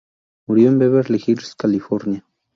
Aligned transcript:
Murió 0.47 0.69
en 0.69 0.79
Beverly 0.79 1.23
Hills, 1.27 1.53
California. 1.55 2.25